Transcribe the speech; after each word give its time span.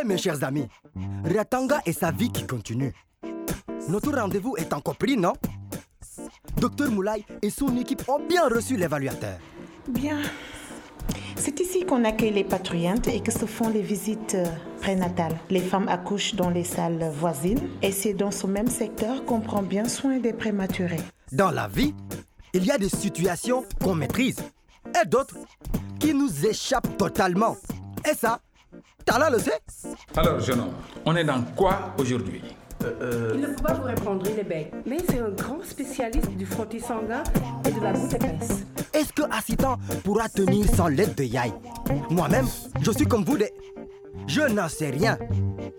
Eh 0.00 0.04
mes 0.04 0.18
chers 0.18 0.42
amis, 0.44 0.68
Ratanga 1.24 1.80
et 1.86 1.92
sa 1.92 2.10
vie 2.10 2.30
qui 2.30 2.46
continue. 2.46 2.92
Notre 3.88 4.12
rendez-vous 4.12 4.56
est 4.56 4.72
encore 4.72 4.96
pris, 4.96 5.16
non? 5.16 5.34
Docteur 6.56 6.90
Moulay 6.90 7.24
et 7.42 7.50
son 7.50 7.76
équipe 7.76 8.02
ont 8.08 8.20
bien 8.26 8.48
reçu 8.48 8.76
l'évaluateur. 8.76 9.38
Bien. 9.88 10.20
C'est 11.36 11.60
ici 11.60 11.84
qu'on 11.84 12.04
accueille 12.04 12.32
les 12.32 12.44
patrouillantes 12.44 13.08
et 13.08 13.20
que 13.20 13.30
se 13.30 13.44
font 13.44 13.68
les 13.68 13.82
visites 13.82 14.34
euh, 14.34 14.46
prénatales. 14.80 15.36
Les 15.50 15.60
femmes 15.60 15.88
accouchent 15.88 16.34
dans 16.34 16.48
les 16.48 16.64
salles 16.64 17.10
voisines 17.18 17.68
et 17.82 17.92
c'est 17.92 18.14
dans 18.14 18.30
ce 18.30 18.46
même 18.46 18.68
secteur 18.68 19.24
qu'on 19.26 19.40
prend 19.40 19.62
bien 19.62 19.86
soin 19.86 20.18
des 20.18 20.32
prématurés. 20.32 21.00
Dans 21.32 21.50
la 21.50 21.68
vie, 21.68 21.94
il 22.54 22.64
y 22.64 22.70
a 22.70 22.78
des 22.78 22.88
situations 22.88 23.64
qu'on 23.82 23.94
maîtrise 23.94 24.38
et 25.00 25.06
d'autres 25.06 25.36
qui 25.98 26.14
nous 26.14 26.46
échappent 26.46 26.96
totalement. 26.96 27.56
Et 28.08 28.14
ça, 28.14 28.40
Tala 29.04 29.30
le 29.30 29.38
sait 29.38 29.60
Alors, 30.16 30.40
jeune 30.40 30.60
homme, 30.60 30.74
on 31.04 31.16
est 31.16 31.24
dans 31.24 31.42
quoi 31.56 31.94
aujourd'hui? 31.98 32.42
Il 32.80 33.40
ne 33.40 33.46
peut 33.46 33.62
pas 33.62 33.72
vous 33.74 33.84
répondre, 33.84 34.26
il 34.30 34.38
est 34.38 34.44
bête. 34.44 34.72
Mais 34.84 34.98
c'est 35.08 35.18
un 35.18 35.30
grand 35.30 35.62
spécialiste 35.64 36.30
du 36.30 36.44
frottis 36.44 36.80
sanguin 36.80 37.22
et 37.66 37.70
de 37.70 37.80
la 37.80 37.92
goutte 37.92 38.12
épaisse. 38.12 38.64
Est-ce 38.92 39.12
que 39.12 39.22
Assitan 39.30 39.78
pourra 40.02 40.28
tenir 40.28 40.66
sans 40.74 40.88
l'aide 40.88 41.14
de 41.14 41.24
Yai? 41.24 41.52
Moi-même, 42.10 42.46
je 42.82 42.90
suis 42.90 43.06
comme 43.06 43.24
vous 43.24 43.38
des... 43.38 43.52
Je 44.26 44.42
n'en 44.42 44.68
sais 44.68 44.90
rien. 44.90 45.18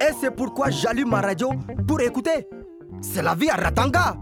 Et 0.01 0.13
c'est 0.19 0.31
pourquoi 0.31 0.69
j'allume 0.71 1.09
ma 1.09 1.21
radio 1.21 1.51
pour 1.87 2.01
écouter. 2.01 2.47
C'est 3.01 3.21
la 3.21 3.35
vie 3.35 3.49
à 3.49 3.55
Ratanga. 3.55 4.17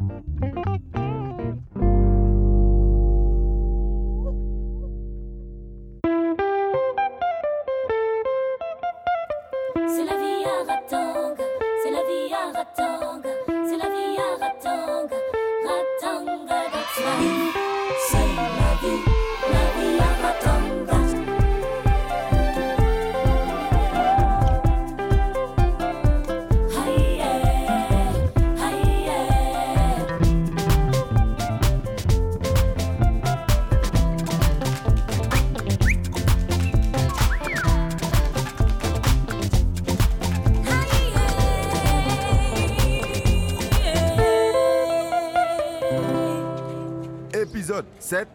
7 48.13 48.27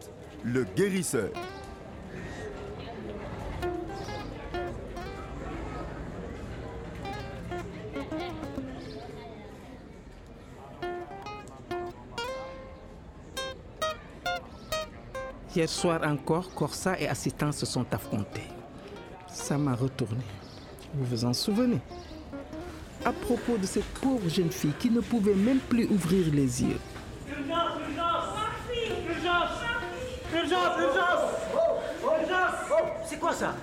Le 0.43 0.65
guérisseur. 0.75 1.29
Hier 15.55 15.69
soir 15.69 16.01
encore, 16.03 16.53
Corsa 16.53 16.99
et 16.99 17.07
Assistant 17.07 17.53
se 17.53 17.65
sont 17.65 17.85
affrontés. 17.93 18.41
Ça 19.29 19.57
m'a 19.57 19.75
retourné. 19.75 20.17
Vous 20.93 21.05
vous 21.05 21.23
en 21.23 21.31
souvenez? 21.33 21.79
À 23.05 23.13
propos 23.13 23.57
de 23.57 23.65
cette 23.65 23.87
pauvre 24.01 24.27
jeune 24.27 24.51
fille 24.51 24.73
qui 24.77 24.89
ne 24.89 24.99
pouvait 24.99 25.33
même 25.33 25.59
plus 25.59 25.85
ouvrir 25.85 26.33
les 26.33 26.63
yeux. 26.63 26.79
C'est 33.05 33.19
quoi 33.19 33.33
ça? 33.33 33.55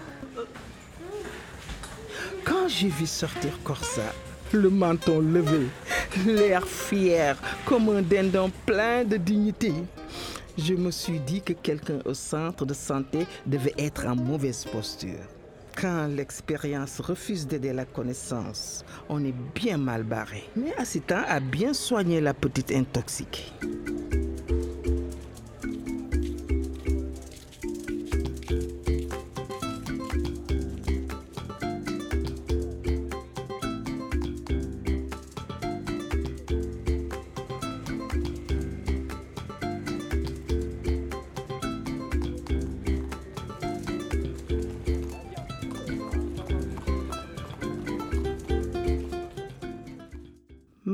Quand 2.45 2.69
j'ai 2.69 2.89
vu 2.89 3.07
sortir 3.07 3.53
Corsa, 3.63 4.13
le 4.53 4.71
menton 4.71 5.21
levé, 5.21 5.67
l'air 6.27 6.67
fier, 6.67 7.37
comme 7.65 7.89
un 7.91 8.03
dindon 8.03 8.51
plein 8.65 9.05
de 9.05 9.17
dignité, 9.17 9.73
je 10.59 10.75
me 10.75 10.91
suis 10.91 11.21
dit 11.21 11.43
que 11.43 11.53
quelqu'un 11.53 11.99
au 12.05 12.15
centre 12.15 12.65
de 12.65 12.75
santé 12.75 13.27
devait 13.45 13.75
être 13.79 14.07
en 14.07 14.17
mauvaise 14.17 14.65
posture. 14.65 15.21
Quand 15.77 16.07
l'expérience 16.07 17.01
refuse 17.01 17.47
d'aider 17.47 17.73
la 17.73 17.85
connaissance, 17.85 18.85
on 19.09 19.23
est 19.25 19.35
bien 19.55 19.77
mal 19.77 20.03
barré. 20.05 20.49
Mais 20.57 20.75
Assistant 20.79 21.23
a 21.29 21.39
bien 21.39 21.75
soigné 21.75 22.21
la 22.21 22.33
petite 22.33 22.73
intoxiquée. 22.73 23.53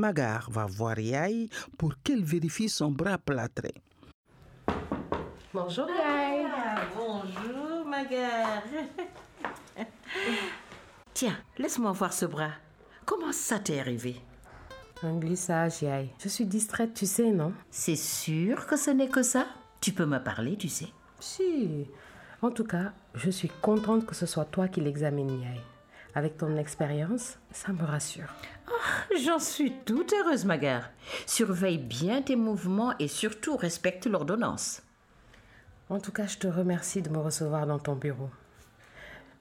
Magar 0.03 0.51
va 0.51 0.67
voir 0.67 0.99
Yaï 0.99 1.49
pour 1.79 1.95
qu'elle 2.03 2.25
vérifie 2.25 2.69
son 2.69 2.91
bras 2.91 3.19
plâtré. 3.19 3.73
Bonjour, 5.55 5.89
Yael. 5.89 6.51
Bonjour, 6.97 7.87
Magar. 7.87 8.65
Tiens, 11.15 11.37
laisse-moi 11.57 11.93
voir 11.93 12.13
ce 12.13 12.27
bras. 12.27 12.51
Comment 13.07 13.31
ça 13.31 13.61
t'est 13.61 13.79
arrivé? 13.79 14.17
Un 15.05 15.19
glissage, 15.19 15.83
Yael. 15.83 16.09
Je 16.19 16.29
suis 16.29 16.47
distraite, 16.47 16.95
tu 16.95 17.07
sais, 17.07 17.31
non? 17.31 17.53
C'est 17.71 17.95
sûr 17.95 18.67
que 18.67 18.77
ce 18.77 18.91
n'est 18.91 19.09
que 19.09 19.23
ça? 19.23 19.47
Tu 19.81 19.93
peux 19.93 20.07
me 20.07 20.19
parler, 20.19 20.57
tu 20.57 20.69
sais. 20.69 20.89
Si. 21.21 21.87
En 22.41 22.51
tout 22.51 22.65
cas, 22.65 22.93
je 23.15 23.31
suis 23.31 23.51
contente 23.61 24.05
que 24.05 24.17
ce 24.17 24.27
soit 24.27 24.47
toi 24.47 24.67
qui 24.67 24.81
l'examine, 24.81 25.41
Yael. 25.41 25.61
Avec 26.15 26.37
ton 26.37 26.57
expérience, 26.57 27.39
ça 27.53 27.73
me 27.73 27.85
rassure. 27.85 28.29
J'en 29.25 29.39
suis 29.39 29.73
toute 29.87 30.13
heureuse, 30.13 30.45
Magar. 30.45 30.91
Surveille 31.27 31.79
bien 31.79 32.21
tes 32.23 32.37
mouvements 32.37 32.95
et 32.99 33.09
surtout 33.09 33.57
respecte 33.57 34.07
l'ordonnance. 34.07 34.83
En 35.89 36.01
tout 36.01 36.13
cas, 36.13 36.27
je 36.27 36.39
te 36.39 36.47
remercie 36.47 37.03
de 37.03 37.11
me 37.11 37.19
recevoir 37.19 37.67
dans 37.67 37.79
ton 37.79 37.95
bureau. 37.95 38.31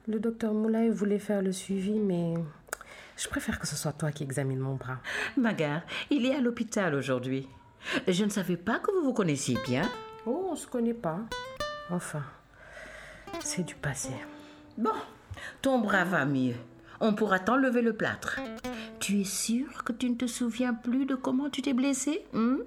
Le 0.08 0.18
docteur 0.18 0.52
Moulay 0.52 0.88
voulait 0.88 1.18
faire 1.18 1.42
le 1.42 1.52
suivi, 1.52 1.98
mais 1.98 2.34
je 3.16 3.28
préfère 3.28 3.58
que 3.58 3.66
ce 3.66 3.76
soit 3.76 3.92
toi 3.92 4.10
qui 4.10 4.24
examine 4.24 4.58
mon 4.58 4.74
bras. 4.74 4.98
Magar, 5.36 5.82
il 6.10 6.26
est 6.26 6.34
à 6.34 6.40
l'hôpital 6.40 6.94
aujourd'hui. 6.94 7.48
Je 8.08 8.24
ne 8.24 8.30
savais 8.30 8.56
pas 8.56 8.78
que 8.78 8.90
vous 8.90 9.04
vous 9.04 9.12
connaissiez 9.12 9.58
bien. 9.66 9.88
Oh, 10.26 10.48
on 10.50 10.56
se 10.56 10.66
connaît 10.66 10.94
pas. 10.94 11.20
Enfin, 11.90 12.22
c'est 13.40 13.64
du 13.64 13.74
passé. 13.74 14.10
Bon, 14.78 14.92
ton 15.60 15.78
bras 15.78 16.04
va 16.04 16.24
mieux. 16.24 16.54
On 17.00 17.14
pourra 17.14 17.38
t'enlever 17.38 17.82
le 17.82 17.94
plâtre. 17.94 18.40
Tu 19.00 19.20
es 19.20 19.24
sûr 19.24 19.82
que 19.84 19.92
tu 19.92 20.08
ne 20.08 20.14
te 20.14 20.26
souviens 20.26 20.74
plus 20.74 21.06
de 21.06 21.14
comment 21.14 21.50
tu 21.50 21.62
t'es 21.62 21.72
blessé 21.72 22.24
hein? 22.34 22.58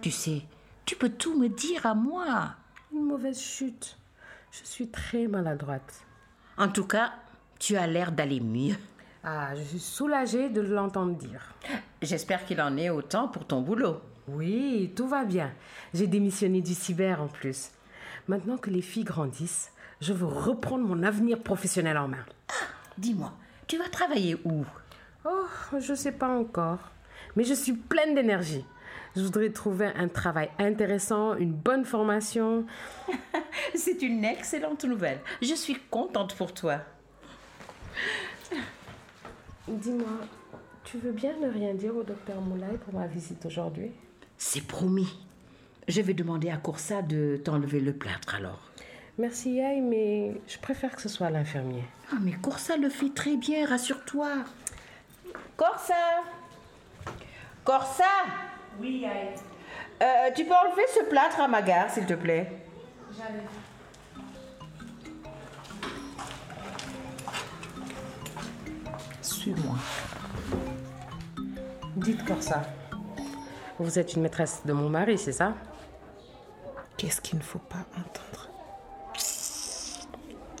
Tu 0.00 0.10
sais, 0.10 0.42
tu 0.86 0.96
peux 0.96 1.10
tout 1.10 1.38
me 1.38 1.48
dire 1.48 1.84
à 1.84 1.94
moi. 1.94 2.54
Une 2.92 3.04
mauvaise 3.04 3.40
chute. 3.40 3.98
Je 4.50 4.64
suis 4.64 4.88
très 4.88 5.26
maladroite. 5.26 6.06
En 6.56 6.68
tout 6.68 6.86
cas, 6.86 7.12
tu 7.58 7.76
as 7.76 7.86
l'air 7.86 8.12
d'aller 8.12 8.40
mieux. 8.40 8.76
Ah, 9.22 9.54
je 9.56 9.62
suis 9.62 9.80
soulagée 9.80 10.48
de 10.48 10.60
l'entendre 10.60 11.14
dire. 11.14 11.52
J'espère 12.00 12.46
qu'il 12.46 12.60
en 12.60 12.76
est 12.76 12.90
autant 12.90 13.28
pour 13.28 13.46
ton 13.46 13.60
boulot. 13.60 14.00
Oui, 14.28 14.92
tout 14.96 15.08
va 15.08 15.24
bien. 15.24 15.52
J'ai 15.92 16.06
démissionné 16.06 16.60
du 16.60 16.74
cyber 16.74 17.20
en 17.20 17.28
plus. 17.28 17.70
Maintenant 18.28 18.56
que 18.56 18.70
les 18.70 18.82
filles 18.82 19.04
grandissent, 19.04 19.72
je 20.00 20.12
veux 20.12 20.26
reprendre 20.26 20.86
mon 20.86 21.02
avenir 21.02 21.40
professionnel 21.42 21.96
en 21.96 22.08
main. 22.08 22.24
Dis-moi, 22.98 23.32
tu 23.66 23.78
vas 23.78 23.88
travailler 23.88 24.36
où? 24.44 24.64
Oh, 25.24 25.46
je 25.78 25.94
sais 25.94 26.12
pas 26.12 26.28
encore. 26.28 26.78
Mais 27.34 27.44
je 27.44 27.54
suis 27.54 27.72
pleine 27.72 28.14
d'énergie. 28.14 28.64
Je 29.14 29.22
voudrais 29.22 29.50
trouver 29.50 29.86
un 29.96 30.08
travail 30.08 30.50
intéressant, 30.58 31.34
une 31.36 31.52
bonne 31.52 31.84
formation. 31.84 32.66
C'est 33.74 34.02
une 34.02 34.24
excellente 34.24 34.84
nouvelle. 34.84 35.20
Je 35.40 35.54
suis 35.54 35.78
contente 35.90 36.34
pour 36.34 36.52
toi. 36.52 36.80
Dis-moi, 39.66 40.20
tu 40.84 40.98
veux 40.98 41.12
bien 41.12 41.34
ne 41.40 41.48
rien 41.48 41.74
dire 41.74 41.96
au 41.96 42.02
docteur 42.02 42.40
Moulay 42.40 42.78
pour 42.84 42.94
ma 42.94 43.06
visite 43.06 43.44
aujourd'hui? 43.46 43.90
C'est 44.36 44.66
promis. 44.66 45.18
Je 45.88 46.00
vais 46.02 46.14
demander 46.14 46.50
à 46.50 46.56
Coursa 46.58 47.02
de 47.02 47.40
t'enlever 47.42 47.80
le 47.80 47.92
plâtre 47.94 48.34
alors. 48.34 48.70
Merci 49.18 49.54
Yaï, 49.54 49.80
mais 49.80 50.32
je 50.46 50.58
préfère 50.58 50.94
que 50.94 51.00
ce 51.00 51.08
soit 51.08 51.30
l'infirmier. 51.30 51.84
Ah, 52.12 52.16
mais 52.20 52.32
Corsa 52.32 52.76
le 52.76 52.90
fait 52.90 53.08
très 53.14 53.36
bien, 53.36 53.66
rassure-toi. 53.66 54.28
Corsa 55.56 55.94
Corsa 57.64 58.04
Oui, 58.78 58.98
Yaï. 58.98 59.34
Euh, 60.02 60.30
Tu 60.34 60.44
peux 60.44 60.54
enlever 60.54 60.84
ce 60.94 61.04
plâtre 61.08 61.40
à 61.40 61.48
ma 61.48 61.62
gare, 61.62 61.90
s'il 61.90 62.04
te 62.04 62.12
plaît? 62.14 62.52
Suis-moi. 69.22 69.76
Dites 71.96 72.24
Corsa. 72.24 72.62
Vous 73.78 73.98
êtes 73.98 74.14
une 74.14 74.22
maîtresse 74.22 74.62
de 74.64 74.72
mon 74.72 74.88
mari, 74.88 75.18
c'est 75.18 75.32
ça? 75.32 75.54
Qu'est-ce 76.96 77.20
qu'il 77.20 77.38
ne 77.38 77.42
faut 77.44 77.58
pas 77.58 77.84
entendre? 77.98 78.45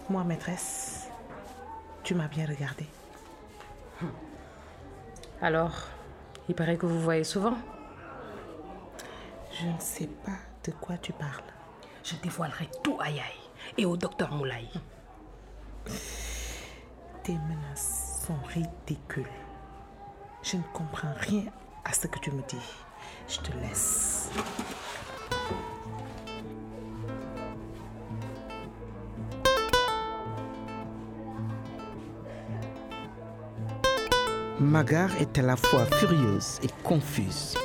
Moi, 0.08 0.22
maîtresse, 0.22 1.08
tu 2.04 2.14
m'as 2.14 2.28
bien 2.28 2.46
regardé. 2.46 2.86
Alors, 5.42 5.74
il 6.48 6.54
paraît 6.54 6.76
que 6.76 6.86
vous 6.86 7.00
voyez 7.00 7.24
souvent. 7.24 7.56
Je 9.52 9.66
ne 9.66 9.80
sais 9.80 10.06
pas 10.06 10.38
de 10.64 10.70
quoi 10.70 10.96
tu 10.98 11.12
parles. 11.12 11.42
Je 12.04 12.14
dévoilerai 12.22 12.68
tout 12.84 12.96
à 13.00 13.10
Yaï 13.10 13.34
et 13.76 13.84
au 13.84 13.96
docteur 13.96 14.30
Moulay. 14.32 14.68
Tes 17.24 17.32
menaces 17.32 18.24
sont 18.26 18.38
ridicules. 18.46 19.26
Je 20.42 20.56
ne 20.56 20.62
comprends 20.72 21.14
rien 21.18 21.46
à 21.84 21.92
ce 21.92 22.06
que 22.06 22.20
tu 22.20 22.30
me 22.30 22.42
dis. 22.42 22.84
Je 23.28 23.40
te 23.40 23.52
laisse. 23.58 24.30
Magar 34.58 35.10
est 35.20 35.38
à 35.38 35.42
la 35.42 35.54
fois 35.54 35.84
furieuse 35.84 36.58
et 36.62 36.68
confuse. 36.82 37.58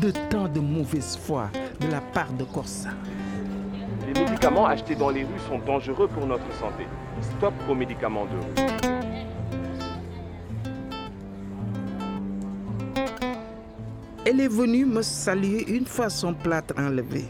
De 0.00 0.12
tant 0.30 0.46
de 0.46 0.60
mauvaise 0.60 1.18
foi 1.20 1.50
de 1.80 1.88
la 1.88 2.00
part 2.00 2.32
de 2.32 2.44
Corsa. 2.44 2.90
Les 4.06 4.20
médicaments 4.20 4.66
achetés 4.66 4.94
dans 4.94 5.10
les 5.10 5.24
rues 5.24 5.40
sont 5.48 5.58
dangereux 5.58 6.06
pour 6.06 6.24
notre 6.24 6.46
santé. 6.54 6.86
Stop 7.20 7.54
aux 7.68 7.74
médicaments 7.74 8.26
de 8.26 8.36
rue. 8.36 8.68
Elle 14.24 14.40
est 14.40 14.48
venue 14.48 14.84
me 14.84 15.02
saluer 15.02 15.68
une 15.68 15.86
fois 15.86 16.08
son 16.08 16.34
plâtre 16.34 16.74
enlevé. 16.78 17.24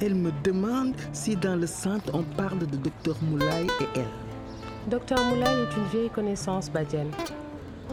Elle 0.00 0.16
me 0.16 0.32
demande 0.42 0.94
si 1.12 1.36
dans 1.36 1.54
le 1.54 1.68
centre 1.68 2.10
on 2.14 2.24
parle 2.24 2.58
de 2.58 2.76
Dr 2.76 3.16
Moulay 3.22 3.66
et 3.80 3.86
elle. 3.94 4.88
Docteur 4.88 5.24
Moulay 5.24 5.46
est 5.46 5.76
une 5.76 5.86
vieille 5.92 6.10
connaissance, 6.10 6.68
Badiane. 6.68 7.12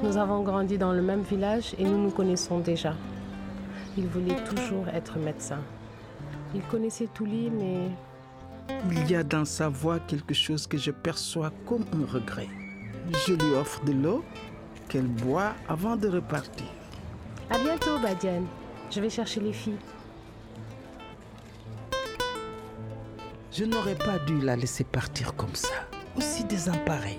Nous 0.04 0.16
avons 0.18 0.44
grandi 0.44 0.78
dans 0.78 0.92
le 0.94 1.02
même 1.02 1.22
village 1.22 1.74
et 1.80 1.84
nous 1.84 1.98
nous 1.98 2.12
connaissons 2.12 2.60
déjà. 2.60 2.94
Il 3.98 4.08
voulait 4.08 4.36
toujours 4.46 4.88
être 4.90 5.18
médecin. 5.18 5.60
Il 6.54 6.62
connaissait 6.64 7.08
Touli, 7.14 7.50
mais 7.50 7.90
Il 8.92 9.10
y 9.10 9.16
a 9.16 9.24
dans 9.24 9.46
sa 9.46 9.70
voix 9.70 10.00
quelque 10.00 10.34
chose 10.34 10.68
que 10.68 10.78
je 10.78 10.92
perçois 10.92 11.52
comme 11.66 11.86
un 11.94 12.06
regret. 12.06 12.48
Je 13.26 13.34
lui 13.34 13.56
offre 13.56 13.84
de 13.86 13.94
l'eau 13.94 14.24
qu'elle 14.88 15.08
boit 15.08 15.54
avant 15.68 15.96
de 15.96 16.08
repartir. 16.08 16.68
à 17.50 17.58
bientôt, 17.58 17.98
Badiane. 18.00 18.46
Je 18.92 19.02
vais 19.02 19.10
chercher 19.10 19.40
les 19.40 19.54
filles. 19.54 19.80
Je 23.52 23.66
n'aurais 23.66 23.96
pas 23.96 24.20
dû 24.20 24.40
la 24.40 24.56
laisser 24.56 24.84
partir 24.84 25.36
comme 25.36 25.56
ça, 25.56 25.74
aussi 26.16 26.44
désemparée. 26.44 27.18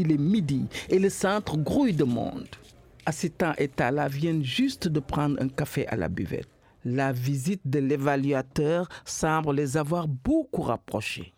Il 0.00 0.12
est 0.12 0.16
midi 0.16 0.68
et 0.90 1.00
le 1.00 1.10
centre 1.10 1.56
grouille 1.56 1.92
de 1.92 2.04
monde. 2.04 2.46
Assitan 3.04 3.52
et 3.58 3.66
Tala 3.66 4.06
viennent 4.06 4.44
juste 4.44 4.86
de 4.86 5.00
prendre 5.00 5.42
un 5.42 5.48
café 5.48 5.88
à 5.88 5.96
la 5.96 6.08
buvette. 6.08 6.48
La 6.84 7.10
visite 7.10 7.62
de 7.64 7.80
l'évaluateur 7.80 8.88
semble 9.04 9.56
les 9.56 9.76
avoir 9.76 10.06
beaucoup 10.06 10.62
rapprochés. 10.62 11.34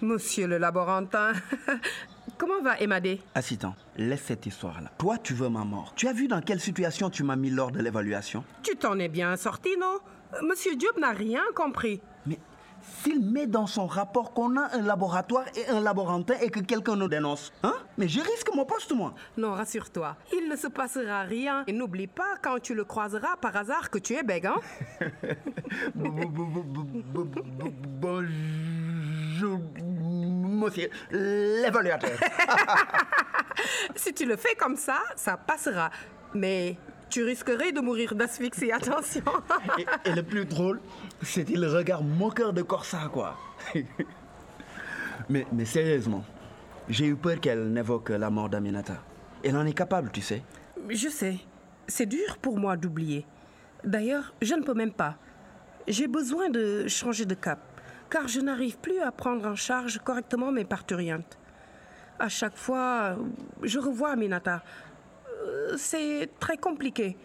Monsieur 0.00 0.46
le 0.46 0.56
laborantin, 0.56 1.32
comment 2.38 2.62
va 2.62 2.78
Emadé 2.78 3.20
Assistant, 3.34 3.74
laisse 3.98 4.22
cette 4.22 4.46
histoire-là. 4.46 4.90
Toi, 4.96 5.18
tu 5.18 5.34
veux 5.34 5.50
ma 5.50 5.64
mort. 5.64 5.92
Tu 5.94 6.08
as 6.08 6.14
vu 6.14 6.26
dans 6.26 6.40
quelle 6.40 6.60
situation 6.60 7.10
tu 7.10 7.22
m'as 7.22 7.36
mis 7.36 7.50
lors 7.50 7.70
de 7.70 7.80
l'évaluation? 7.80 8.44
Tu 8.62 8.76
t'en 8.76 8.98
es 8.98 9.08
bien 9.08 9.36
sorti, 9.36 9.76
non? 9.78 9.98
Monsieur 10.48 10.74
Diop 10.74 10.98
n'a 10.98 11.10
rien 11.10 11.42
compris. 11.54 12.00
S'il 13.02 13.20
met 13.20 13.46
dans 13.46 13.66
son 13.66 13.86
rapport 13.86 14.32
qu'on 14.32 14.56
a 14.56 14.74
un 14.74 14.82
laboratoire 14.82 15.44
et 15.56 15.68
un 15.68 15.80
laborantin 15.80 16.34
et 16.40 16.50
que 16.50 16.60
quelqu'un 16.60 16.96
nous 16.96 17.08
dénonce, 17.08 17.52
hein? 17.62 17.74
Mais 17.98 18.08
je 18.08 18.20
risque 18.20 18.48
mon 18.54 18.64
poste, 18.64 18.92
moi. 18.92 19.14
Non, 19.36 19.52
rassure-toi, 19.52 20.16
il 20.32 20.48
ne 20.48 20.56
se 20.56 20.66
passera 20.68 21.22
rien. 21.22 21.64
Et 21.66 21.72
n'oublie 21.72 22.06
pas 22.06 22.36
quand 22.42 22.60
tu 22.60 22.74
le 22.74 22.84
croiseras 22.84 23.36
par 23.40 23.56
hasard 23.56 23.90
que 23.90 23.98
tu 23.98 24.14
es 24.14 24.22
bègue, 24.22 24.46
hein? 24.46 24.56
Bonjour, 28.00 29.60
monsieur 29.82 30.90
l'évaluateur. 31.10 32.10
Si 33.96 34.12
tu 34.12 34.26
le 34.26 34.36
fais 34.36 34.54
comme 34.56 34.76
ça, 34.76 34.98
ça 35.16 35.36
passera. 35.36 35.90
Mais 36.34 36.76
tu 37.10 37.22
risquerais 37.22 37.72
de 37.72 37.80
mourir 37.80 38.14
d'asphyxie, 38.14 38.72
attention. 38.72 39.22
et, 39.78 39.86
et 40.08 40.12
le 40.14 40.22
plus 40.22 40.44
drôle, 40.44 40.80
c'était 41.22 41.56
le 41.56 41.70
regard 41.70 42.02
moqueur 42.02 42.52
de 42.52 42.62
Corsa, 42.62 43.08
quoi. 43.12 43.36
mais, 45.28 45.46
mais 45.52 45.64
sérieusement, 45.64 46.24
j'ai 46.88 47.06
eu 47.06 47.16
peur 47.16 47.40
qu'elle 47.40 47.72
n'évoque 47.72 48.10
la 48.10 48.30
mort 48.30 48.48
d'Aminata. 48.48 49.02
Elle 49.42 49.56
en 49.56 49.66
est 49.66 49.74
capable, 49.74 50.10
tu 50.10 50.20
sais. 50.20 50.42
Je 50.88 51.08
sais, 51.08 51.38
c'est 51.86 52.06
dur 52.06 52.38
pour 52.40 52.58
moi 52.58 52.76
d'oublier. 52.76 53.26
D'ailleurs, 53.84 54.34
je 54.40 54.54
ne 54.54 54.62
peux 54.62 54.74
même 54.74 54.92
pas. 54.92 55.16
J'ai 55.86 56.08
besoin 56.08 56.48
de 56.48 56.88
changer 56.88 57.26
de 57.26 57.34
cap, 57.34 57.60
car 58.08 58.26
je 58.28 58.40
n'arrive 58.40 58.78
plus 58.78 59.00
à 59.00 59.12
prendre 59.12 59.46
en 59.46 59.54
charge 59.54 59.98
correctement 59.98 60.50
mes 60.50 60.64
parturientes. 60.64 61.38
À 62.18 62.28
chaque 62.28 62.56
fois, 62.56 63.16
je 63.62 63.78
revois 63.78 64.12
Aminata. 64.12 64.62
C'est 65.76 66.30
très 66.38 66.56
compliqué. 66.56 67.16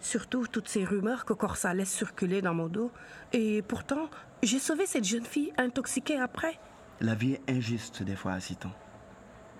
Surtout 0.00 0.46
toutes 0.46 0.68
ces 0.68 0.84
rumeurs 0.84 1.24
que 1.24 1.32
Corsa 1.32 1.74
laisse 1.74 1.90
circuler 1.90 2.42
dans 2.42 2.54
mon 2.54 2.68
dos. 2.68 2.90
Et 3.32 3.62
pourtant, 3.62 4.08
j'ai 4.42 4.58
sauvé 4.58 4.86
cette 4.86 5.04
jeune 5.04 5.24
fille 5.24 5.52
intoxiquée 5.58 6.18
après. 6.18 6.58
La 7.00 7.14
vie 7.14 7.32
est 7.32 7.50
injuste 7.50 8.02
des 8.02 8.16
fois, 8.16 8.32
Assitan. 8.32 8.70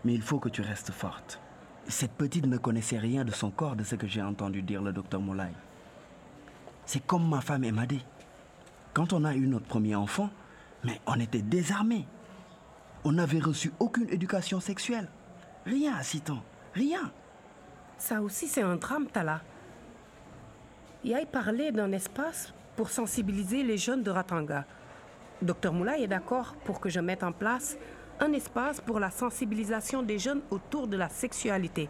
Mais 0.05 0.15
il 0.15 0.23
faut 0.23 0.39
que 0.39 0.49
tu 0.49 0.63
restes 0.63 0.93
forte. 0.93 1.41
Cette 1.89 2.13
petite 2.13 2.47
ne 2.47 2.59
connaissait 2.59 2.99
rien 2.99 3.25
de 3.25 3.31
son 3.31 3.51
corps 3.51 3.77
de 3.77 3.85
ce 3.85 3.95
que 3.95 4.07
j'ai 4.07 4.23
entendu 4.23 4.63
dire 4.63 4.83
le 4.83 4.93
docteur 4.93 5.21
Moulay. 5.21 5.53
C'est 6.85 7.05
comme 7.05 7.29
ma 7.29 7.41
femme 7.41 7.69
m'a 7.71 7.87
dit. 7.87 8.05
Quand 8.95 9.13
on 9.13 9.25
a 9.25 9.35
eu 9.35 9.47
notre 9.47 9.67
premier 9.67 9.95
enfant, 9.95 10.31
mais 10.85 11.01
on 11.07 11.19
était 11.21 11.43
désarmés. 11.43 12.07
On 13.05 13.13
n'avait 13.13 13.41
reçu 13.41 13.73
aucune 13.79 14.09
éducation 14.09 14.61
sexuelle. 14.61 15.09
Rien, 15.65 15.95
Assitan. 15.97 16.43
Rien. 16.75 17.13
Ça 17.99 18.21
aussi, 18.21 18.47
c'est 18.47 18.63
un 18.63 18.77
drame, 18.77 19.07
Tala. 19.07 19.41
Yai 21.05 21.27
parlait 21.27 21.73
d'un 21.73 21.93
espace 21.93 22.53
pour 22.77 22.91
sensibiliser 22.91 23.63
les 23.63 23.79
jeunes 23.79 24.03
de 24.03 24.11
Ratanga. 24.11 24.65
Docteur 25.41 25.73
Moulay 25.73 26.03
est 26.03 26.09
d'accord 26.09 26.55
pour 26.65 26.81
que 26.81 26.89
je 26.89 27.01
mette 27.01 27.23
en 27.23 27.33
place 27.33 27.77
un 28.21 28.33
espace 28.33 28.81
pour 28.81 28.99
la 28.99 29.11
sensibilisation 29.11 30.03
des 30.03 30.19
jeunes 30.19 30.43
autour 30.51 30.89
de 30.89 30.97
la 30.97 31.09
sexualité. 31.09 31.89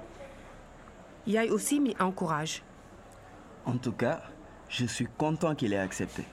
Yai 1.26 1.50
aussi 1.50 1.80
m'y 1.80 1.94
encourage. 1.98 2.62
En 3.64 3.76
tout 3.78 3.92
cas, 3.92 4.22
je 4.68 4.86
suis 4.86 5.06
content 5.18 5.54
qu'il 5.54 5.72
ait 5.72 5.78
accepté. 5.78 6.25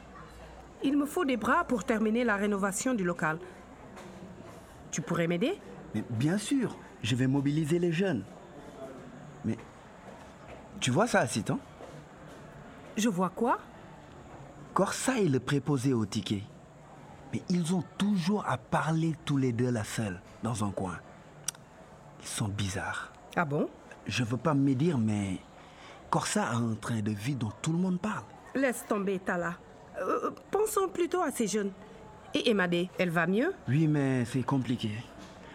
Il 0.83 0.97
me 0.97 1.05
faut 1.05 1.25
des 1.25 1.37
bras 1.37 1.63
pour 1.63 1.83
terminer 1.83 2.23
la 2.23 2.35
rénovation 2.35 2.93
du 2.93 3.03
local. 3.03 3.39
Tu 4.91 5.01
pourrais 5.01 5.27
m'aider? 5.27 5.59
Bien 6.09 6.37
sûr, 6.37 6.77
je 7.01 7.15
vais 7.15 7.27
mobiliser 7.27 7.79
les 7.79 7.91
jeunes. 7.91 8.23
Tu 10.79 10.91
vois 10.91 11.07
ça, 11.07 11.19
Assitan 11.19 11.59
Je 12.97 13.09
vois 13.09 13.29
quoi? 13.29 13.59
Corsa 14.73 15.19
est 15.19 15.29
le 15.29 15.39
préposé 15.39 15.93
au 15.93 16.05
ticket. 16.05 16.43
Mais 17.31 17.41
ils 17.49 17.73
ont 17.73 17.83
toujours 17.97 18.45
à 18.47 18.57
parler 18.57 19.15
tous 19.25 19.37
les 19.37 19.51
deux 19.51 19.71
la 19.71 19.83
seule, 19.83 20.21
dans 20.43 20.63
un 20.63 20.71
coin. 20.71 20.97
Ils 22.21 22.27
sont 22.27 22.47
bizarres. 22.47 23.11
Ah 23.35 23.45
bon? 23.45 23.69
Je 24.05 24.23
veux 24.23 24.37
pas 24.37 24.53
me 24.53 24.73
dire, 24.73 24.97
mais 24.97 25.37
Corsa 26.09 26.43
a 26.45 26.55
un 26.55 26.75
train 26.75 27.01
de 27.01 27.11
vie 27.11 27.35
dont 27.35 27.51
tout 27.61 27.71
le 27.71 27.77
monde 27.77 27.99
parle. 27.99 28.23
Laisse 28.55 28.85
tomber, 28.87 29.19
Tala. 29.19 29.55
Euh, 30.01 30.31
pensons 30.51 30.87
plutôt 30.87 31.21
à 31.21 31.31
ces 31.31 31.47
jeunes. 31.47 31.71
Et 32.33 32.49
Emadé, 32.49 32.89
elle 32.97 33.09
va 33.11 33.27
mieux? 33.27 33.53
Oui, 33.67 33.87
mais 33.87 34.25
c'est 34.25 34.43
compliqué. 34.43 34.91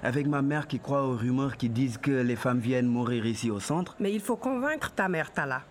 Avec 0.02 0.26
ma 0.26 0.42
mère 0.42 0.66
qui 0.68 0.78
croit 0.78 1.02
aux 1.04 1.16
rumeurs 1.16 1.56
qui 1.56 1.68
disent 1.68 1.98
que 1.98 2.10
les 2.10 2.36
femmes 2.36 2.60
viennent 2.60 2.86
mourir 2.86 3.26
ici 3.26 3.50
au 3.50 3.58
centre. 3.60 3.96
Mais 3.98 4.12
il 4.12 4.20
faut 4.20 4.36
convaincre 4.36 4.90
ta 4.92 5.08
mère, 5.08 5.32
Tala. 5.32 5.62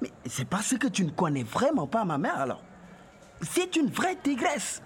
Mais 0.00 0.10
c'est 0.26 0.46
parce 0.46 0.76
que 0.78 0.86
tu 0.88 1.04
ne 1.04 1.10
connais 1.10 1.42
vraiment 1.42 1.86
pas 1.86 2.04
ma 2.04 2.16
mère 2.18 2.38
alors. 2.38 2.62
C'est 3.42 3.76
une 3.76 3.88
vraie 3.90 4.16
tigresse. 4.22 4.82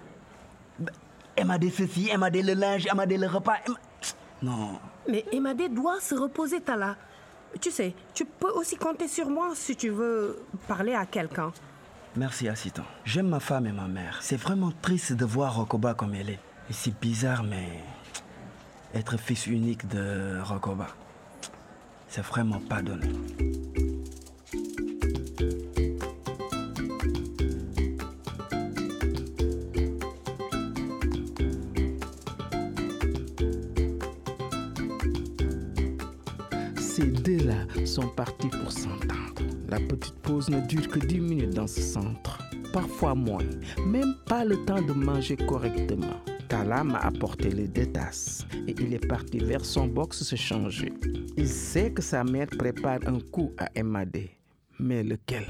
Ben, 0.77 0.91
Elle 1.35 1.45
m'a 1.47 1.57
dit 1.57 1.69
ceci, 1.71 2.09
elle 2.11 2.19
m'a 2.19 2.29
dit 2.29 2.41
le 2.41 2.53
linge, 2.53 2.85
elle 2.89 2.95
m'a 2.97 3.05
dit 3.05 3.17
le 3.17 3.27
repas. 3.27 3.55
elle 3.65 3.71
m'a- 3.71 3.79
Non. 4.51 4.79
Mais 5.07 5.25
Emadé 5.31 5.69
doit 5.69 5.99
se 6.01 6.15
reposer, 6.15 6.59
Tala. 6.61 6.95
Tu 7.61 7.71
sais, 7.71 7.95
tu 8.13 8.25
peux 8.25 8.51
aussi 8.51 8.75
compter 8.75 9.07
sur 9.07 9.29
moi 9.29 9.51
si 9.55 9.75
tu 9.75 9.89
veux 9.89 10.43
parler 10.67 10.93
à 10.93 11.05
quelqu'un. 11.05 11.51
Merci 12.15 12.47
Assitan. 12.49 12.83
J'aime 13.05 13.29
ma 13.29 13.39
femme 13.39 13.65
et 13.67 13.71
ma 13.71 13.87
mère. 13.87 14.19
C'est 14.21 14.35
vraiment 14.37 14.71
triste 14.81 15.13
de 15.13 15.25
voir 15.25 15.55
Rokoba 15.55 15.93
comme 15.93 16.13
elle 16.13 16.29
est. 16.31 16.39
C'est 16.69 16.99
bizarre, 16.99 17.43
mais 17.43 17.67
être 18.93 19.17
fils 19.17 19.47
unique 19.47 19.87
de 19.87 20.39
Rokoba, 20.41 20.87
c'est 22.07 22.21
vraiment 22.23 22.59
pas 22.59 22.81
donné. 22.81 23.07
Ces 36.77 37.05
deux-là 37.05 37.85
sont 37.85 38.07
partis 38.09 38.47
pour 38.47 38.71
s'entendre. 38.71 39.15
La 39.69 39.79
petite 39.79 40.15
pause 40.15 40.49
ne 40.49 40.59
dure 40.61 40.87
que 40.87 40.99
10 40.99 41.19
minutes 41.19 41.53
dans 41.53 41.67
ce 41.67 41.81
centre. 41.81 42.39
Parfois 42.73 43.15
moins. 43.15 43.43
Même 43.85 44.15
pas 44.25 44.43
le 44.43 44.57
temps 44.65 44.81
de 44.81 44.93
manger 44.93 45.37
correctement. 45.37 46.19
Tala 46.49 46.83
m'a 46.83 46.97
apporté 46.97 47.51
les 47.51 47.67
deux 47.67 47.85
tasses 47.85 48.47
et 48.67 48.73
il 48.79 48.95
est 48.95 49.07
parti 49.07 49.37
vers 49.37 49.63
son 49.63 49.85
box 49.85 50.23
se 50.23 50.35
changer. 50.35 50.91
Il 51.37 51.47
sait 51.47 51.91
que 51.91 52.01
sa 52.01 52.23
mère 52.23 52.47
prépare 52.47 52.99
un 53.05 53.19
coup 53.19 53.51
à 53.59 53.67
Emadé. 53.75 54.31
Mais 54.79 55.03
lequel? 55.03 55.45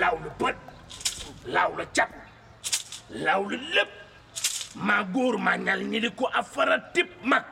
Law 0.00 0.14
la 0.24 0.30
bët 0.40 0.56
law 1.54 1.70
la 1.78 1.84
cat 1.96 2.10
law 3.26 3.40
la 3.50 3.56
lépp 3.74 3.90
maa 4.86 5.02
góor 5.14 5.38
maa 5.38 5.56
ñal 5.56 5.80
ko 6.18 6.24
afara 6.40 6.78
tip 6.94 7.08
mag 7.24 7.44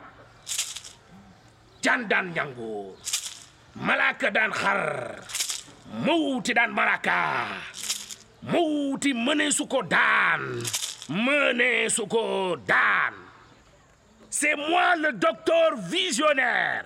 can 1.83 2.07
daan 2.09 2.33
ñangoor 2.35 2.95
malaaka 3.75 4.29
daan 4.31 4.51
xar 4.61 4.81
mawuti 6.05 6.51
daan 6.53 6.71
malaaka 6.77 7.17
mawuti 8.51 9.13
mënee 9.13 9.51
su 9.57 9.65
ko 9.67 9.79
daan 9.83 10.41
daan 12.67 13.13
c'est 14.29 14.55
moi 14.55 14.95
le 14.97 15.11
docteur 15.13 15.69
visionnaire 15.89 16.85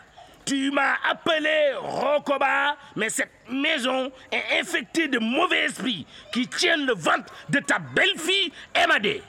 tu 0.49 0.71
m'as 0.71 0.95
appelé 1.07 1.73
Rokoba, 1.79 2.75
mais 2.95 3.09
cette 3.09 3.29
maison 3.51 4.11
est 4.31 4.59
infectée 4.59 5.07
de 5.07 5.19
mauvais 5.19 5.65
esprits 5.65 6.07
qui 6.33 6.47
tiennent 6.47 6.87
le 6.87 6.93
ventre 6.95 7.31
de 7.49 7.59
ta 7.59 7.77
belle-fille 7.77 8.51
Emadé. 8.73 9.21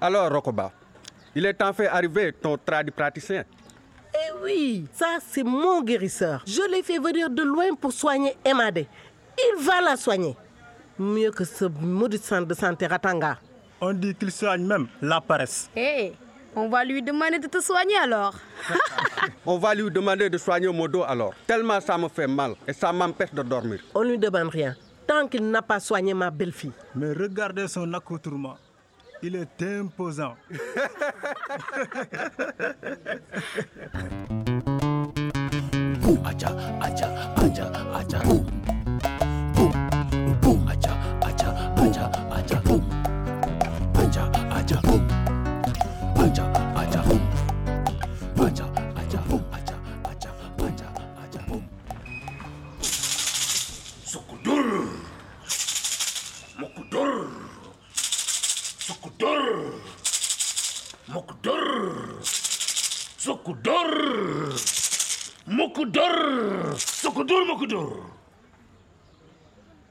Alors, 0.00 0.28
Rokoba, 0.32 0.72
il 1.36 1.46
est 1.46 1.62
enfin 1.62 1.84
arrivé 1.84 2.32
ton 2.32 2.58
praticien. 2.96 3.44
Eh 4.12 4.42
oui, 4.42 4.88
ça 4.92 5.18
c'est 5.24 5.44
mon 5.44 5.82
guérisseur. 5.82 6.42
Je 6.48 6.68
l'ai 6.68 6.82
fait 6.82 6.98
venir 6.98 7.30
de 7.30 7.44
loin 7.44 7.72
pour 7.80 7.92
soigner 7.92 8.36
Emadé. 8.44 8.88
Il 9.38 9.64
va 9.64 9.80
la 9.82 9.96
soigner. 9.96 10.36
Mieux 10.98 11.30
que 11.30 11.44
ce 11.44 11.66
maudit 11.66 12.18
centre 12.18 12.46
de 12.48 12.54
santé 12.54 12.88
Ratanga. 12.88 13.38
On 13.80 13.92
dit 13.92 14.16
qu'il 14.16 14.32
soigne 14.32 14.66
même 14.66 14.88
la 15.00 15.20
paresse. 15.20 15.70
Hé, 15.76 16.12
on 16.56 16.68
va 16.68 16.84
lui 16.84 17.02
demander 17.02 17.38
de 17.38 17.46
te 17.46 17.60
soigner 17.60 17.96
alors. 18.02 18.34
On 19.46 19.58
va 19.58 19.74
lui 19.74 19.90
demander 19.90 20.28
de 20.30 20.38
soigner 20.38 20.68
mon 20.68 20.88
dos 20.88 21.02
alors. 21.02 21.34
Tellement 21.46 21.80
ça 21.80 21.96
me 21.98 22.08
fait 22.08 22.26
mal 22.26 22.54
et 22.66 22.72
ça 22.72 22.92
m'empêche 22.92 23.32
de 23.32 23.42
dormir. 23.42 23.80
On 23.94 24.02
lui 24.02 24.18
demande 24.18 24.48
rien. 24.48 24.74
Tant 25.06 25.26
qu'il 25.26 25.50
n'a 25.50 25.62
pas 25.62 25.80
soigné 25.80 26.14
ma 26.14 26.30
belle-fille. 26.30 26.72
Mais 26.94 27.12
regardez 27.12 27.68
son 27.68 27.92
accoutrement. 27.94 28.56
Il 29.22 29.36
est 29.36 29.62
imposant. 29.62 30.34
Boum, 36.00 36.18
acha, 36.26 36.48
acha, 36.80 37.08
acha, 37.94 38.22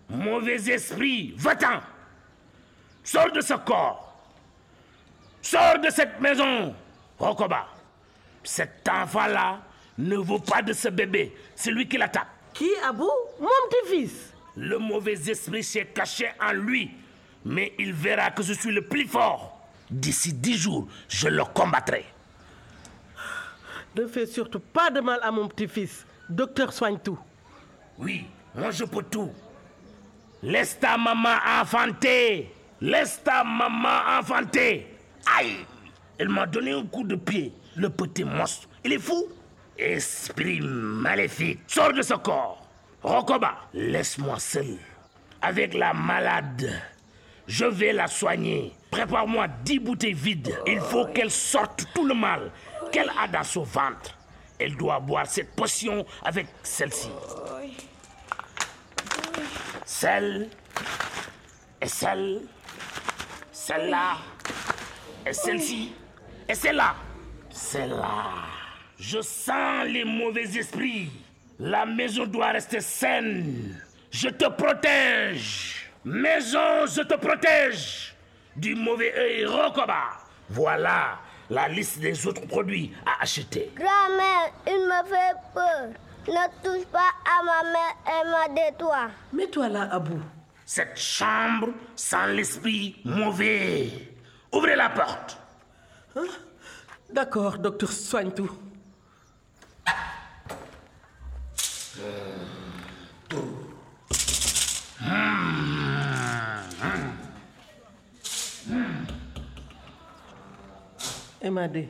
Mauvais 0.09 0.69
esprit, 0.69 1.33
va-t'en. 1.37 1.79
Sors 3.03 3.31
de 3.31 3.41
ce 3.41 3.53
corps. 3.53 4.13
Sors 5.41 5.79
de 5.79 5.89
cette 5.89 6.19
maison, 6.19 6.75
Rokoba. 7.17 7.67
Cet 8.43 8.87
enfant-là 8.89 9.61
ne 9.97 10.17
vaut 10.17 10.39
pas 10.39 10.61
de 10.61 10.73
ce 10.73 10.89
bébé. 10.89 11.35
C'est 11.55 11.71
lui 11.71 11.87
qui 11.87 11.97
l'attaque. 11.97 12.27
Qui, 12.53 12.69
Abou? 12.83 13.09
Mon 13.39 13.47
petit-fils. 13.69 14.33
Le 14.57 14.77
mauvais 14.77 15.13
esprit 15.13 15.63
s'est 15.63 15.85
caché 15.85 16.29
en 16.41 16.51
lui. 16.51 16.91
Mais 17.45 17.73
il 17.79 17.93
verra 17.93 18.31
que 18.31 18.43
je 18.43 18.53
suis 18.53 18.71
le 18.71 18.81
plus 18.81 19.07
fort. 19.07 19.57
D'ici 19.89 20.33
dix 20.33 20.57
jours, 20.57 20.87
je 21.07 21.27
le 21.27 21.43
combattrai. 21.43 22.05
Ne 23.95 24.07
fais 24.07 24.25
surtout 24.25 24.59
pas 24.59 24.89
de 24.89 25.01
mal 25.01 25.19
à 25.21 25.31
mon 25.31 25.47
petit-fils. 25.47 26.05
Docteur 26.29 26.71
soigne 26.71 26.99
tout. 26.99 27.19
Oui, 28.01 28.25
moi 28.55 28.71
je 28.71 28.83
peux 28.83 29.03
tout. 29.03 29.31
Laisse 30.41 30.79
ta 30.79 30.97
maman 30.97 31.35
enfanter. 31.61 32.51
Laisse 32.81 33.21
ta 33.23 33.43
maman 33.43 34.19
enfanter. 34.19 34.87
Aïe 35.37 35.57
Elle 36.17 36.29
m'a 36.29 36.47
donné 36.47 36.71
un 36.71 36.83
coup 36.83 37.03
de 37.03 37.15
pied. 37.15 37.53
Le 37.75 37.89
petit 37.89 38.23
monstre. 38.23 38.67
Il 38.83 38.93
est 38.93 38.99
fou. 38.99 39.27
Esprit 39.77 40.59
maléfique. 40.61 41.59
Sors 41.67 41.93
de 41.93 42.01
ce 42.01 42.15
corps. 42.15 42.67
Rokoba, 43.03 43.55
laisse-moi 43.73 44.39
seul. 44.39 44.77
Avec 45.41 45.75
la 45.75 45.93
malade. 45.93 46.71
Je 47.47 47.65
vais 47.65 47.93
la 47.93 48.07
soigner. 48.07 48.73
Prépare-moi 48.89 49.47
dix 49.63 49.79
bouteilles 49.79 50.13
vides. 50.13 50.55
Il 50.65 50.79
faut 50.79 51.05
qu'elle 51.05 51.31
sorte 51.31 51.85
tout 51.93 52.05
le 52.05 52.15
mal 52.15 52.51
qu'elle 52.91 53.11
a 53.21 53.27
dans 53.27 53.43
son 53.43 53.63
ventre. 53.63 54.17
Elle 54.59 54.75
doit 54.75 54.99
boire 54.99 55.25
cette 55.27 55.55
potion 55.55 56.05
avec 56.23 56.47
celle-ci. 56.63 57.09
Celle 59.85 60.49
et 61.81 61.87
celle, 61.87 62.41
celle-là 63.51 64.17
et 65.25 65.33
celle-ci 65.33 65.93
et 66.47 66.55
celle-là. 66.55 66.95
Celle-là. 67.49 68.23
Je 68.97 69.21
sens 69.21 69.85
les 69.85 70.03
mauvais 70.03 70.43
esprits. 70.57 71.11
La 71.59 71.85
maison 71.85 72.25
doit 72.25 72.51
rester 72.51 72.81
saine. 72.81 73.81
Je 74.11 74.29
te 74.29 74.47
protège. 74.49 75.91
Maison, 76.03 76.85
je 76.87 77.01
te 77.01 77.15
protège. 77.15 78.15
Du 78.55 78.75
mauvais 78.75 79.13
œil 79.17 79.45
Rokoba. 79.45 80.03
Voilà 80.49 81.19
la 81.49 81.67
liste 81.67 81.99
des 81.99 82.25
autres 82.27 82.45
produits 82.47 82.93
à 83.05 83.23
acheter. 83.23 83.71
Grand-mère, 83.75 84.53
il 84.67 84.87
me 84.87 85.07
fait 85.07 85.35
peur. 85.53 85.89
Ne 86.27 86.63
touche 86.63 86.85
pas 86.87 87.11
à 87.25 87.43
ma 87.43 87.63
mère 87.71 87.95
et 88.07 88.29
ma 88.29 88.47
détoile. 88.53 89.09
Mets-toi 89.33 89.69
là, 89.69 89.89
Abou. 89.91 90.19
Cette 90.65 90.97
chambre 90.97 91.69
sent 91.95 92.33
l'esprit 92.33 93.01
mauvais. 93.03 93.89
Ouvrez 94.53 94.75
la 94.75 94.89
porte. 94.89 95.37
D'accord, 97.11 97.57
docteur, 97.57 97.91
soigne 97.91 98.31
tout. 98.31 98.51
Emadé, 111.41 111.89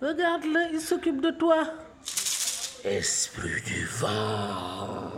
regarde-le, 0.00 0.74
il 0.74 0.80
s'occupe 0.80 1.20
de 1.20 1.32
toi. 1.32 1.64
Esprit 2.84 3.62
du 3.64 3.84
vent? 3.86 5.12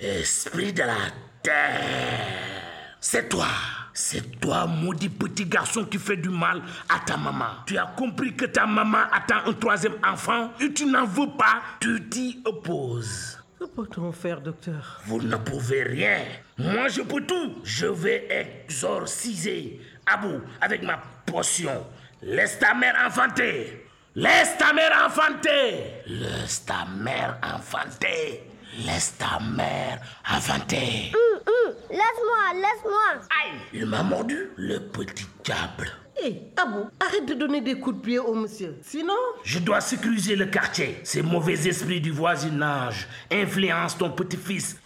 Esprit 0.00 0.72
de 0.72 0.82
la 0.84 0.96
terre. 1.42 2.96
C'est 2.98 3.28
toi. 3.28 3.46
C'est 3.92 4.40
toi, 4.40 4.66
maudit 4.66 5.10
petit 5.10 5.44
garçon 5.44 5.84
qui 5.84 5.98
fait 5.98 6.16
du 6.16 6.30
mal 6.30 6.62
à 6.88 6.98
ta 7.00 7.18
maman. 7.18 7.50
Tu 7.66 7.76
as 7.76 7.92
compris 7.94 8.34
que 8.34 8.46
ta 8.46 8.64
maman 8.64 9.02
attend 9.12 9.44
un 9.44 9.52
troisième 9.52 9.96
enfant? 10.02 10.50
Et 10.58 10.72
tu 10.72 10.86
n'en 10.86 11.04
veux 11.04 11.28
pas? 11.36 11.60
Tu 11.78 12.08
t'y 12.08 12.42
opposes. 12.46 13.38
Que 13.60 13.66
peut-on 13.66 14.12
faire, 14.12 14.40
docteur? 14.40 15.02
Vous 15.04 15.20
ne 15.20 15.36
pouvez 15.36 15.82
rien. 15.82 16.20
Moi, 16.56 16.88
je 16.88 17.02
peux 17.02 17.20
tout. 17.26 17.60
Je 17.64 17.86
vais 17.86 18.28
exorciser 18.30 19.78
Abou 20.06 20.40
avec 20.62 20.82
ma 20.82 21.02
potion. 21.26 21.86
Laisse 22.22 22.58
ta 22.58 22.72
mère 22.72 22.96
enfanter. 23.06 23.81
Laisse 24.14 24.56
ta 24.58 24.72
mère 24.72 24.92
enfanter. 25.06 26.02
Laisse 26.06 26.64
ta 26.66 26.84
mère 26.98 27.38
enfanter. 27.42 28.42
Laisse 28.84 29.16
ta 29.16 29.38
mère 29.40 30.00
enfanter. 30.30 31.12
Hum, 31.14 31.40
hum, 31.46 31.74
Laisse-moi, 31.90 32.54
laisse-moi. 32.54 33.22
Aïe, 33.42 33.58
il 33.72 33.86
m'a 33.86 34.02
mordu, 34.02 34.50
le 34.56 34.78
petit 34.80 35.26
diable. 35.44 35.90
Hé, 36.22 36.42
Abou, 36.56 36.90
arrête 37.00 37.26
de 37.26 37.34
donner 37.34 37.60
des 37.62 37.78
coups 37.78 37.96
de 37.96 38.02
pied 38.02 38.18
au 38.18 38.34
monsieur. 38.34 38.76
Sinon, 38.82 39.16
Je 39.44 39.58
dois 39.58 39.80
sécuriser 39.80 40.36
le 40.36 40.46
quartier. 40.46 41.00
Ces 41.04 41.22
mauvais 41.22 41.66
esprits 41.66 42.00
du 42.00 42.10
voisinage 42.10 43.08
influencent 43.30 43.96
ton 43.98 44.10
petit-fils. 44.10 44.76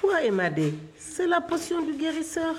toi, 0.00 0.22
Emadé, 0.22 0.74
c'est 0.96 1.26
la 1.26 1.40
potion 1.40 1.82
du 1.82 1.94
guérisseur. 1.94 2.54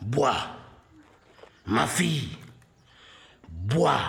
Bois. 0.00 0.36
Ma 1.66 1.86
fille, 1.88 2.28
bois 3.66 4.00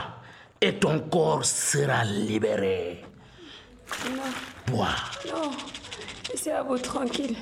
et 0.61 0.73
ton 0.79 0.99
corps 1.09 1.45
sera 1.45 2.03
libéré. 2.03 3.03
Non, 4.09 4.23
Bois. 4.67 4.95
non. 5.31 5.51
Laissez 6.29 6.51
à 6.51 6.61
vous 6.63 6.77
tranquille. 6.77 7.37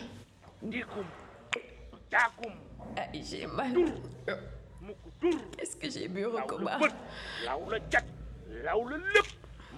Ah, 2.97 3.01
J'ai 3.13 3.47
mal. 3.47 3.73
Qu'est-ce 5.57 5.75
que 5.75 5.89
j'ai 5.89 6.07
bu, 6.07 6.25
Rokoba? 6.25 6.77
la 7.43 8.73
lépp. 8.73 9.27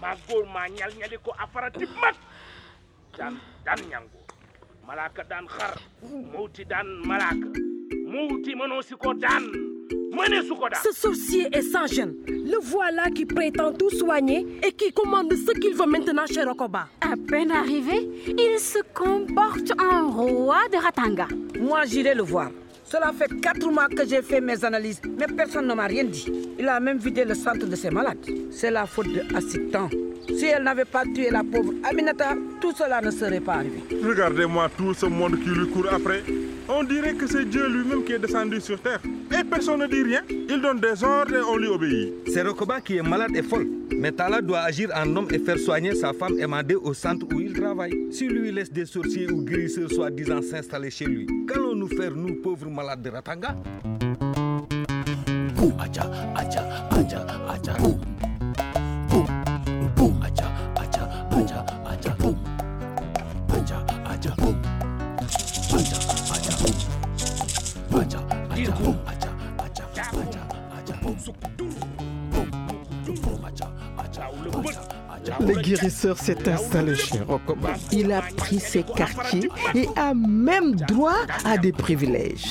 Maa 0.02 0.16
góor 0.30 0.46
maa 0.54 0.68
ñal 0.70 0.94
ñali 1.00 1.18
ko 1.24 1.34
afarati 1.40 1.86
mat 2.00 2.14
daan 3.18 3.40
daan 3.66 3.80
ñango. 3.90 4.20
Malaaka 4.86 5.24
daan 5.24 5.48
xar. 5.48 5.74
Mawti 6.34 6.66
daan 6.66 6.86
malaaka. 7.08 7.48
Mawti 8.06 8.54
mënoo 8.56 8.82
si 8.84 8.94
ko 8.96 9.14
daan 9.14 9.46
Ce 10.84 10.92
sorcier 10.92 11.48
est 11.52 11.62
sans 11.62 11.88
gêne. 11.88 12.14
Le 12.28 12.58
voilà 12.62 13.10
qui 13.10 13.26
prétend 13.26 13.72
tout 13.72 13.90
soigner 13.90 14.46
et 14.66 14.72
qui 14.72 14.92
commande 14.92 15.34
ce 15.34 15.52
qu'il 15.60 15.74
veut 15.76 15.86
maintenant 15.86 16.26
chez 16.26 16.44
Rokoba. 16.44 16.88
À 17.02 17.16
peine 17.28 17.52
arrivé, 17.52 18.10
il 18.28 18.60
se 18.60 18.80
comporte 18.94 19.72
en 19.80 20.10
roi 20.10 20.60
de 20.72 20.78
Ratanga. 20.78 21.28
Moi, 21.60 21.86
j'irai 21.86 22.16
le 22.16 22.24
voir. 22.24 22.50
Cela 22.84 23.12
fait 23.12 23.30
quatre 23.42 23.70
mois 23.70 23.88
que 23.90 24.08
j'ai 24.08 24.22
fait 24.22 24.40
mes 24.40 24.64
analyses, 24.64 25.02
mais 25.20 25.28
personne 25.28 25.68
ne 25.68 25.74
m'a 25.74 25.88
rien 25.88 26.06
dit. 26.06 26.32
Il 26.58 26.68
a 26.68 26.80
même 26.80 26.98
vidé 26.98 27.26
le 27.26 27.36
centre 27.36 27.66
de 27.66 27.76
ses 27.76 27.90
malades. 27.90 28.26
C'est 28.50 28.72
la 28.72 28.86
faute 28.86 29.08
de 29.12 29.22
Assitan. 29.36 29.90
Si 30.30 30.46
elle 30.46 30.64
n'avait 30.64 30.86
pas 30.86 31.04
tué 31.04 31.30
la 31.30 31.44
pauvre 31.44 31.74
Aminata, 31.84 32.36
tout 32.62 32.72
cela 32.72 33.02
ne 33.02 33.12
serait 33.12 33.42
pas 33.42 33.56
arrivé. 33.56 33.84
Regardez-moi 34.04 34.70
tout 34.78 34.94
ce 34.94 35.06
monde 35.06 35.38
qui 35.44 35.50
lui 35.50 35.68
court 35.68 35.88
après. 35.92 36.24
On 36.70 36.84
dirait 36.84 37.14
que 37.14 37.28
c'est 37.28 37.46
Dieu 37.46 37.68
lui-même 37.68 38.04
qui 38.06 38.14
est 38.14 38.20
descendu 38.20 38.62
sur 38.62 38.80
terre. 38.80 39.02
Et 39.40 39.44
personne 39.44 39.82
ne 39.82 39.88
dit 39.88 40.02
rien. 40.02 40.22
Il 40.30 40.62
donne 40.62 40.80
des 40.80 41.04
ordres 41.04 41.36
et 41.36 41.42
on 41.42 41.58
lui 41.58 41.68
obéit. 41.68 42.14
C'est 42.28 42.42
Rokoba 42.42 42.82
qui 42.82 42.98
est 42.98 43.04
malade 43.04 43.36
et 43.36 43.44
folle. 43.44 43.68
Mais 43.96 44.12
Tala 44.12 44.42
doit 44.42 44.62
agir 44.62 44.90
en 44.96 45.16
homme 45.16 45.28
et 45.32 45.38
faire 45.38 45.60
soigner 45.60 45.94
sa 45.94 46.12
femme 46.14 46.40
Emadé 46.40 46.76
au 46.76 46.94
centre 46.94 47.26
où 47.32 47.40
il 47.40 47.54
travaille. 47.54 48.08
Si 48.12 48.28
lui 48.28 48.52
laisse 48.52 48.72
des 48.72 48.86
sorciers 48.86 49.30
ou 49.32 49.44
guérisseurs 49.44 49.92
soi-disant 49.92 50.42
s'installer 50.42 50.90
chez 50.90 51.06
lui, 51.06 51.28
qu'allons-nous 51.48 51.88
faire, 51.90 52.16
nous, 52.16 52.36
pauvres 52.36 52.70
malades 52.70 53.02
de 53.02 53.10
Ratanga? 53.10 53.56
Boum, 68.76 68.98
Le 75.40 75.62
guérisseur 75.62 76.18
s'est 76.18 76.48
installé 76.50 76.96
chez 76.96 77.20
Rokoba. 77.20 77.70
Il 77.92 78.12
a 78.12 78.22
pris 78.22 78.60
ses 78.60 78.84
quartiers 78.84 79.50
et 79.76 79.88
a 79.96 80.14
même 80.14 80.76
droit 80.76 81.26
à 81.46 81.58
des 81.58 81.72
privilèges. 81.72 82.46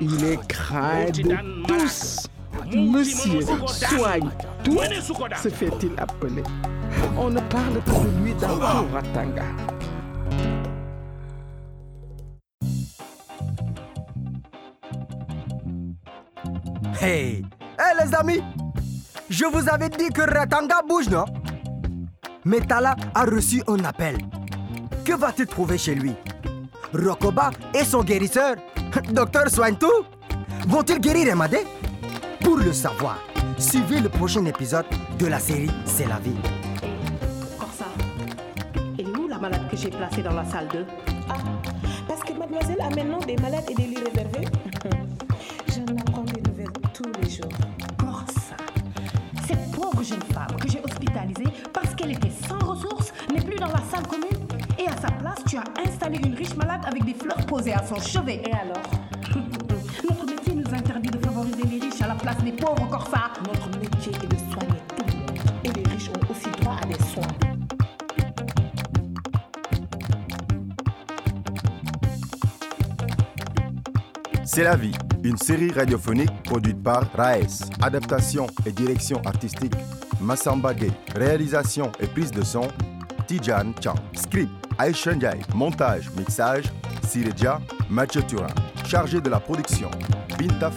Il 0.00 0.24
est 0.24 0.46
craint 0.46 1.10
de 1.10 1.66
tous. 1.66 2.26
Monsieur 2.72 3.40
soigne 3.66 4.30
tout, 4.62 4.78
se 5.42 5.48
fait-il 5.48 5.90
appeler? 5.98 6.42
On 7.18 7.28
ne 7.28 7.40
parle 7.40 7.82
que 7.84 7.90
de 7.90 8.22
lui 8.22 8.34
dans 8.34 8.56
Ratanga. 8.92 9.44
Hey, 17.00 17.44
hey 17.78 17.92
les 18.00 18.14
amis, 18.14 18.42
je 19.28 19.44
vous 19.44 19.68
avais 19.68 19.88
dit 19.88 20.08
que 20.08 20.22
Ratanga 20.22 20.80
bouge, 20.88 21.10
non? 21.10 21.24
Mais 22.44 22.60
Tala 22.60 22.94
a 23.14 23.24
reçu 23.24 23.62
un 23.66 23.84
appel. 23.84 24.18
Que 25.04 25.14
va-t-il 25.14 25.46
trouver 25.46 25.78
chez 25.78 25.94
lui? 25.94 26.14
Rokoba 26.92 27.50
et 27.74 27.84
son 27.84 28.02
guérisseur, 28.04 28.56
Docteur 29.12 29.48
Soigne-Tout, 29.48 30.04
vont-ils 30.68 31.00
guérir 31.00 31.28
Emadé 31.28 31.58
Pour 32.42 32.56
le 32.58 32.72
savoir, 32.72 33.18
suivez 33.58 34.00
le 34.00 34.08
prochain 34.08 34.44
épisode 34.44 34.86
de 35.18 35.26
la 35.26 35.38
série 35.40 35.70
C'est 35.86 36.06
la 36.06 36.18
vie. 36.18 36.36
Corsa, 37.58 37.86
elle 38.98 39.08
est 39.08 39.16
où 39.16 39.26
la 39.26 39.38
malade 39.38 39.68
que 39.70 39.76
j'ai 39.76 39.90
placée 39.90 40.22
dans 40.22 40.34
la 40.34 40.44
salle 40.44 40.68
2 40.72 40.86
Ah, 41.28 41.34
parce 42.06 42.20
que 42.20 42.32
mademoiselle 42.34 42.80
a 42.80 42.90
maintenant 42.90 43.18
des 43.20 43.36
malades 43.36 43.64
et 43.70 43.74
des 43.74 43.86
lits 43.86 43.96
réservés. 44.04 44.46
Tu 55.54 55.60
as 55.60 55.88
installé 55.88 56.18
une 56.18 56.34
riche 56.34 56.54
malade 56.56 56.80
avec 56.84 57.04
des 57.04 57.14
fleurs 57.14 57.46
posées 57.46 57.74
à 57.74 57.82
son 57.86 58.00
chevet. 58.00 58.42
Et 58.44 58.52
alors 58.52 58.82
Notre 60.02 60.26
métier 60.26 60.52
nous 60.52 60.74
interdit 60.74 61.10
de 61.10 61.18
favoriser 61.18 61.62
les 61.62 61.78
riches 61.78 62.02
à 62.02 62.08
la 62.08 62.16
place 62.16 62.42
des 62.42 62.50
pauvres, 62.50 62.88
Corsa. 62.90 63.30
Notre 63.46 63.78
métier 63.78 64.12
est 64.12 64.26
de 64.26 64.36
soigner 64.36 64.80
tout 64.96 65.04
le 65.06 65.12
monde. 65.12 65.38
Et 65.62 65.68
les 65.68 65.88
riches 65.92 66.08
ont 66.08 66.32
aussi 66.32 66.50
droit 66.60 66.76
à 66.82 66.86
des 66.86 66.98
soins. 67.04 67.22
C'est 74.44 74.64
la 74.64 74.76
vie, 74.76 74.94
une 75.22 75.36
série 75.36 75.70
radiophonique 75.70 76.42
produite 76.42 76.82
par 76.82 77.04
Raes. 77.14 77.70
Adaptation 77.80 78.48
et 78.66 78.72
direction 78.72 79.22
artistique 79.24 79.74
Massamba 80.20 80.74
Gay. 80.74 80.90
Réalisation 81.14 81.92
et 82.00 82.08
prise 82.08 82.32
de 82.32 82.42
son 82.42 82.66
Tijan 83.28 83.72
Chang. 83.80 83.94
Script 84.14 84.63
Ndiaye. 85.14 85.42
Montage, 85.54 86.08
mixage 86.16 86.70
Sireja 87.06 87.60
Mathieu 87.88 88.22
Turin. 88.22 88.48
Chargé 88.86 89.20
de 89.20 89.30
la 89.30 89.40
production 89.40 89.90
Binta. 90.38 90.70